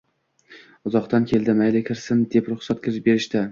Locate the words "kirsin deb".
1.91-2.51